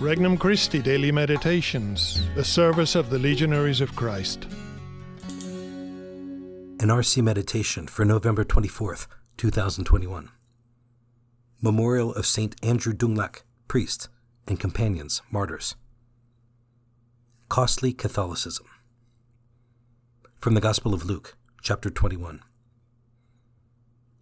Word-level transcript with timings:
Regnum 0.00 0.38
Christi 0.38 0.80
Daily 0.80 1.10
Meditations, 1.10 2.22
the 2.36 2.44
service 2.44 2.94
of 2.94 3.10
the 3.10 3.18
Legionaries 3.18 3.80
of 3.80 3.96
Christ. 3.96 4.44
An 6.78 6.86
RC 6.86 7.20
Meditation 7.20 7.88
for 7.88 8.04
November 8.04 8.44
24th, 8.44 9.08
2021. 9.38 10.30
Memorial 11.60 12.14
of 12.14 12.26
St. 12.26 12.54
Andrew 12.62 12.92
Dunglac, 12.92 13.42
priest, 13.66 14.08
and 14.46 14.60
companions, 14.60 15.20
martyrs. 15.32 15.74
Costly 17.48 17.92
Catholicism. 17.92 18.66
From 20.38 20.54
the 20.54 20.60
Gospel 20.60 20.94
of 20.94 21.06
Luke, 21.06 21.36
chapter 21.60 21.90
21. 21.90 22.40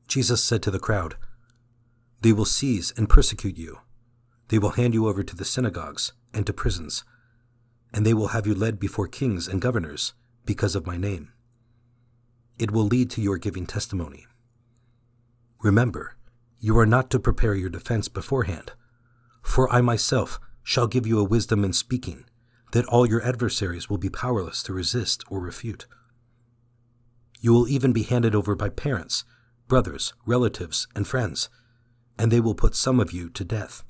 Jesus 0.08 0.42
said 0.42 0.62
to 0.62 0.70
the 0.70 0.78
crowd, 0.78 1.16
They 2.22 2.32
will 2.32 2.46
seize 2.46 2.94
and 2.96 3.10
persecute 3.10 3.58
you 3.58 3.80
they 4.48 4.58
will 4.58 4.70
hand 4.70 4.94
you 4.94 5.08
over 5.08 5.22
to 5.22 5.36
the 5.36 5.44
synagogues 5.44 6.12
and 6.32 6.46
to 6.46 6.52
prisons, 6.52 7.04
and 7.92 8.06
they 8.06 8.14
will 8.14 8.28
have 8.28 8.46
you 8.46 8.54
led 8.54 8.78
before 8.78 9.08
kings 9.08 9.48
and 9.48 9.60
governors 9.60 10.12
because 10.44 10.74
of 10.74 10.86
my 10.86 10.96
name. 10.96 11.32
It 12.58 12.70
will 12.70 12.84
lead 12.84 13.10
to 13.10 13.20
your 13.20 13.38
giving 13.38 13.66
testimony. 13.66 14.26
Remember, 15.62 16.16
you 16.58 16.78
are 16.78 16.86
not 16.86 17.10
to 17.10 17.18
prepare 17.18 17.54
your 17.54 17.68
defense 17.68 18.08
beforehand, 18.08 18.72
for 19.42 19.70
I 19.72 19.80
myself 19.80 20.40
shall 20.62 20.86
give 20.86 21.06
you 21.06 21.18
a 21.18 21.24
wisdom 21.24 21.64
in 21.64 21.72
speaking 21.72 22.24
that 22.72 22.86
all 22.86 23.06
your 23.06 23.22
adversaries 23.22 23.88
will 23.88 23.98
be 23.98 24.10
powerless 24.10 24.62
to 24.64 24.72
resist 24.72 25.22
or 25.28 25.40
refute. 25.40 25.86
You 27.40 27.52
will 27.52 27.68
even 27.68 27.92
be 27.92 28.02
handed 28.02 28.34
over 28.34 28.54
by 28.54 28.70
parents, 28.70 29.24
brothers, 29.68 30.14
relatives, 30.24 30.88
and 30.94 31.06
friends, 31.06 31.48
and 32.18 32.30
they 32.30 32.40
will 32.40 32.54
put 32.54 32.74
some 32.74 32.98
of 32.98 33.12
you 33.12 33.28
to 33.30 33.44
death. 33.44 33.84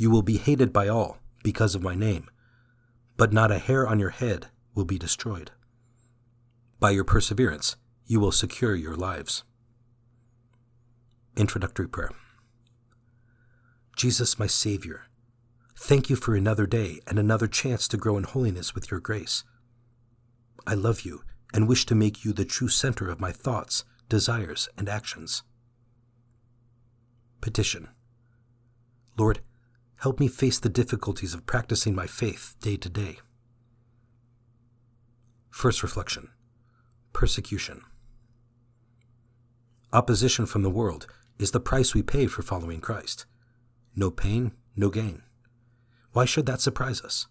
You 0.00 0.10
will 0.10 0.22
be 0.22 0.36
hated 0.36 0.72
by 0.72 0.86
all 0.86 1.18
because 1.42 1.74
of 1.74 1.82
my 1.82 1.96
name, 1.96 2.30
but 3.16 3.32
not 3.32 3.50
a 3.50 3.58
hair 3.58 3.84
on 3.84 3.98
your 3.98 4.10
head 4.10 4.46
will 4.72 4.84
be 4.84 4.96
destroyed. 4.96 5.50
By 6.78 6.90
your 6.90 7.02
perseverance, 7.02 7.74
you 8.06 8.20
will 8.20 8.30
secure 8.30 8.76
your 8.76 8.94
lives. 8.94 9.42
Introductory 11.36 11.88
Prayer 11.88 12.12
Jesus, 13.96 14.38
my 14.38 14.46
Savior, 14.46 15.06
thank 15.76 16.08
you 16.08 16.14
for 16.14 16.36
another 16.36 16.68
day 16.68 17.00
and 17.08 17.18
another 17.18 17.48
chance 17.48 17.88
to 17.88 17.96
grow 17.96 18.16
in 18.16 18.22
holiness 18.22 18.76
with 18.76 18.92
your 18.92 19.00
grace. 19.00 19.42
I 20.64 20.74
love 20.74 21.00
you 21.00 21.22
and 21.52 21.66
wish 21.66 21.86
to 21.86 21.96
make 21.96 22.24
you 22.24 22.32
the 22.32 22.44
true 22.44 22.68
center 22.68 23.10
of 23.10 23.18
my 23.18 23.32
thoughts, 23.32 23.84
desires, 24.08 24.68
and 24.78 24.88
actions. 24.88 25.42
Petition 27.40 27.88
Lord, 29.18 29.40
Help 30.00 30.20
me 30.20 30.28
face 30.28 30.60
the 30.60 30.68
difficulties 30.68 31.34
of 31.34 31.44
practicing 31.44 31.92
my 31.92 32.06
faith 32.06 32.54
day 32.60 32.76
to 32.76 32.88
day. 32.88 33.18
First 35.50 35.82
reflection 35.82 36.28
Persecution. 37.12 37.82
Opposition 39.92 40.46
from 40.46 40.62
the 40.62 40.70
world 40.70 41.08
is 41.40 41.50
the 41.50 41.58
price 41.58 41.94
we 41.94 42.02
pay 42.02 42.28
for 42.28 42.42
following 42.42 42.80
Christ. 42.80 43.26
No 43.96 44.08
pain, 44.08 44.52
no 44.76 44.88
gain. 44.88 45.22
Why 46.12 46.26
should 46.26 46.46
that 46.46 46.60
surprise 46.60 47.00
us? 47.00 47.26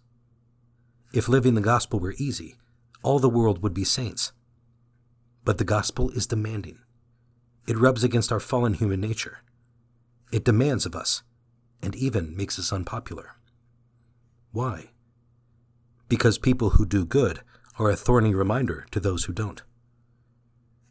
If 1.14 1.26
living 1.26 1.54
the 1.54 1.62
gospel 1.62 1.98
were 1.98 2.14
easy, 2.18 2.58
all 3.02 3.18
the 3.18 3.30
world 3.30 3.62
would 3.62 3.72
be 3.72 3.84
saints. 3.84 4.32
But 5.42 5.56
the 5.56 5.64
gospel 5.64 6.10
is 6.10 6.26
demanding. 6.26 6.80
It 7.66 7.78
rubs 7.78 8.04
against 8.04 8.30
our 8.30 8.40
fallen 8.40 8.74
human 8.74 9.00
nature. 9.00 9.38
It 10.30 10.44
demands 10.44 10.84
of 10.84 10.94
us 10.94 11.22
and 11.82 11.94
even 11.94 12.36
makes 12.36 12.58
us 12.58 12.72
unpopular. 12.72 13.36
Why? 14.52 14.90
Because 16.08 16.38
people 16.38 16.70
who 16.70 16.86
do 16.86 17.04
good 17.04 17.40
are 17.78 17.90
a 17.90 17.96
thorny 17.96 18.34
reminder 18.34 18.86
to 18.90 19.00
those 19.00 19.24
who 19.24 19.32
don't. 19.32 19.62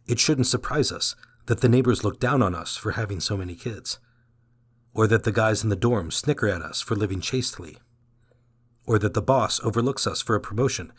It 0.06 0.20
shouldn't 0.20 0.48
surprise 0.48 0.92
us 0.92 1.16
that 1.48 1.62
the 1.62 1.70
neighbors 1.70 2.04
look 2.04 2.20
down 2.20 2.42
on 2.42 2.56
us 2.56 2.78
for 2.78 2.92
having 2.92 3.20
so 3.20 3.36
many 3.36 3.56
kids, 3.56 4.00
or 4.94 5.08
that 5.08 5.24
the 5.24 5.32
guys 5.32 5.64
in 5.64 5.70
the 5.70 5.76
dorm 5.76 6.12
snicker 6.12 6.48
at 6.48 6.62
us 6.62 6.82
for 6.82 6.96
living 6.96 7.20
chastely, 7.20 7.78
or 8.86 8.98
that 9.00 9.14
the 9.14 9.22
boss 9.22 9.60
overlooks 9.64 10.08
us 10.08 10.22
for 10.22 10.36
a 10.36 10.42
promotion 10.42 10.94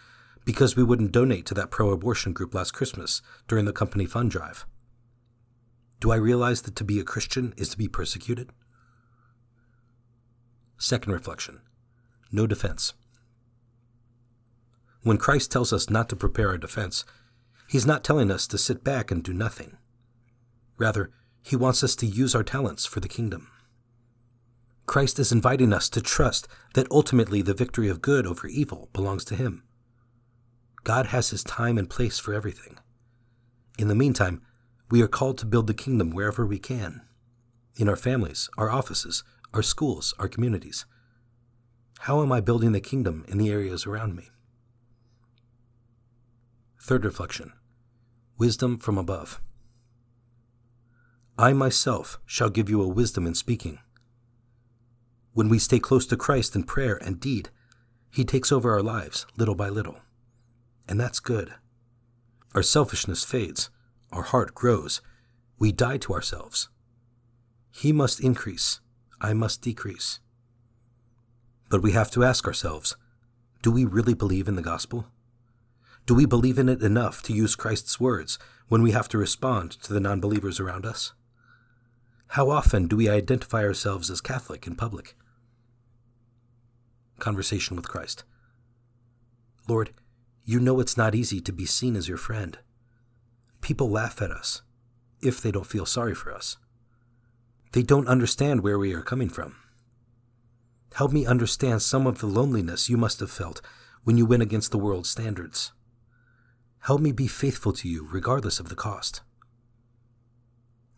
because 0.44 0.76
we 0.76 0.82
wouldn't 0.82 1.12
donate 1.12 1.46
to 1.46 1.54
that 1.54 1.70
pro 1.70 1.90
abortion 1.90 2.32
group 2.32 2.54
last 2.54 2.72
Christmas 2.72 3.22
during 3.46 3.64
the 3.64 3.72
company 3.72 4.06
fund 4.06 4.30
drive. 4.30 4.66
Do 6.00 6.10
I 6.10 6.16
realize 6.16 6.62
that 6.62 6.76
to 6.76 6.84
be 6.84 7.00
a 7.00 7.04
Christian 7.04 7.54
is 7.56 7.68
to 7.70 7.78
be 7.78 7.88
persecuted? 7.88 8.50
Second 10.88 11.12
reflection 11.12 11.60
no 12.32 12.46
defense. 12.46 12.94
When 15.02 15.18
Christ 15.18 15.52
tells 15.52 15.70
us 15.70 15.90
not 15.90 16.08
to 16.08 16.16
prepare 16.16 16.48
our 16.48 16.56
defense, 16.56 17.04
he's 17.68 17.84
not 17.84 18.02
telling 18.02 18.30
us 18.30 18.46
to 18.46 18.56
sit 18.56 18.82
back 18.82 19.10
and 19.10 19.22
do 19.22 19.34
nothing. 19.34 19.76
Rather, 20.78 21.10
he 21.42 21.56
wants 21.56 21.84
us 21.84 21.94
to 21.96 22.06
use 22.06 22.34
our 22.34 22.42
talents 22.42 22.86
for 22.86 23.00
the 23.00 23.08
kingdom. 23.08 23.50
Christ 24.86 25.18
is 25.18 25.30
inviting 25.30 25.74
us 25.74 25.90
to 25.90 26.00
trust 26.00 26.48
that 26.72 26.90
ultimately 26.90 27.42
the 27.42 27.52
victory 27.52 27.90
of 27.90 28.00
good 28.00 28.26
over 28.26 28.46
evil 28.46 28.88
belongs 28.94 29.26
to 29.26 29.36
him. 29.36 29.64
God 30.84 31.08
has 31.08 31.28
his 31.28 31.44
time 31.44 31.76
and 31.76 31.90
place 31.90 32.18
for 32.18 32.32
everything. 32.32 32.78
In 33.78 33.88
the 33.88 33.94
meantime, 33.94 34.40
we 34.90 35.02
are 35.02 35.06
called 35.06 35.36
to 35.36 35.44
build 35.44 35.66
the 35.66 35.74
kingdom 35.74 36.12
wherever 36.12 36.46
we 36.46 36.58
can 36.58 37.02
in 37.76 37.88
our 37.90 37.96
families, 37.96 38.50
our 38.58 38.70
offices, 38.70 39.22
our 39.52 39.62
schools, 39.62 40.14
our 40.18 40.28
communities? 40.28 40.84
How 42.00 42.22
am 42.22 42.32
I 42.32 42.40
building 42.40 42.72
the 42.72 42.80
kingdom 42.80 43.24
in 43.28 43.38
the 43.38 43.50
areas 43.50 43.86
around 43.86 44.14
me? 44.14 44.28
Third 46.80 47.04
reflection 47.04 47.52
Wisdom 48.38 48.78
from 48.78 48.96
above. 48.96 49.40
I 51.36 51.52
myself 51.52 52.20
shall 52.24 52.50
give 52.50 52.70
you 52.70 52.82
a 52.82 52.88
wisdom 52.88 53.26
in 53.26 53.34
speaking. 53.34 53.78
When 55.32 55.48
we 55.48 55.58
stay 55.58 55.78
close 55.78 56.06
to 56.06 56.16
Christ 56.16 56.56
in 56.56 56.64
prayer 56.64 56.96
and 56.96 57.20
deed, 57.20 57.50
He 58.10 58.24
takes 58.24 58.50
over 58.50 58.72
our 58.72 58.82
lives 58.82 59.26
little 59.36 59.54
by 59.54 59.68
little. 59.68 60.00
And 60.88 60.98
that's 61.00 61.20
good. 61.20 61.54
Our 62.54 62.62
selfishness 62.62 63.24
fades, 63.24 63.70
our 64.10 64.22
heart 64.22 64.54
grows, 64.54 65.00
we 65.58 65.72
die 65.72 65.98
to 65.98 66.12
ourselves. 66.12 66.68
He 67.70 67.92
must 67.92 68.20
increase, 68.20 68.80
I 69.20 69.32
must 69.32 69.62
decrease. 69.62 70.20
But 71.68 71.82
we 71.82 71.92
have 71.92 72.10
to 72.12 72.24
ask 72.24 72.46
ourselves 72.46 72.96
do 73.60 73.72
we 73.72 73.84
really 73.84 74.14
believe 74.14 74.46
in 74.46 74.54
the 74.54 74.62
gospel? 74.62 75.06
Do 76.06 76.14
we 76.14 76.26
believe 76.26 76.58
in 76.58 76.68
it 76.68 76.80
enough 76.80 77.22
to 77.24 77.32
use 77.32 77.56
Christ's 77.56 78.00
words 78.00 78.38
when 78.68 78.82
we 78.82 78.92
have 78.92 79.08
to 79.08 79.18
respond 79.18 79.72
to 79.82 79.92
the 79.92 80.00
non 80.00 80.20
believers 80.20 80.60
around 80.60 80.86
us? 80.86 81.12
How 82.28 82.50
often 82.50 82.86
do 82.86 82.96
we 82.96 83.08
identify 83.08 83.62
ourselves 83.62 84.10
as 84.10 84.20
Catholic 84.20 84.66
in 84.66 84.76
public? 84.76 85.16
Conversation 87.18 87.76
with 87.76 87.88
Christ. 87.88 88.24
Lord, 89.66 89.92
you 90.44 90.60
know 90.60 90.80
it's 90.80 90.96
not 90.96 91.14
easy 91.14 91.40
to 91.40 91.52
be 91.52 91.66
seen 91.66 91.96
as 91.96 92.08
your 92.08 92.16
friend. 92.16 92.58
People 93.60 93.90
laugh 93.90 94.22
at 94.22 94.30
us 94.30 94.62
if 95.20 95.42
they 95.42 95.50
don't 95.50 95.66
feel 95.66 95.84
sorry 95.84 96.14
for 96.14 96.32
us. 96.32 96.56
They 97.72 97.82
don't 97.82 98.08
understand 98.08 98.62
where 98.62 98.78
we 98.78 98.94
are 98.94 99.02
coming 99.02 99.28
from. 99.28 99.56
Help 100.94 101.12
me 101.12 101.26
understand 101.26 101.82
some 101.82 102.06
of 102.06 102.18
the 102.18 102.26
loneliness 102.26 102.88
you 102.88 102.96
must 102.96 103.20
have 103.20 103.30
felt 103.30 103.60
when 104.04 104.16
you 104.16 104.24
went 104.24 104.42
against 104.42 104.70
the 104.70 104.78
world's 104.78 105.10
standards. 105.10 105.72
Help 106.80 107.00
me 107.00 107.12
be 107.12 107.26
faithful 107.28 107.72
to 107.74 107.88
you 107.88 108.08
regardless 108.10 108.58
of 108.58 108.68
the 108.68 108.74
cost. 108.74 109.20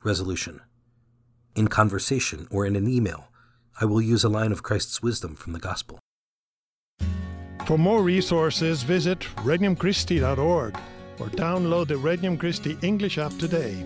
Resolution 0.04 0.60
In 1.56 1.69
conversation 1.69 2.47
or 2.50 2.64
in 2.64 2.76
an 2.76 2.88
email, 2.88 3.28
I 3.81 3.84
will 3.84 4.00
use 4.00 4.25
a 4.25 4.28
line 4.28 4.52
of 4.52 4.62
Christ's 4.62 5.02
wisdom 5.02 5.34
from 5.34 5.52
the 5.52 5.58
Gospel. 5.58 5.99
For 7.66 7.78
more 7.78 8.02
resources, 8.02 8.82
visit 8.82 9.20
regnumchristi.org 9.37 10.78
or 11.19 11.26
download 11.28 11.88
the 11.88 11.96
Regnum 11.96 12.38
Christi 12.38 12.78
English 12.82 13.19
app 13.19 13.37
today. 13.38 13.84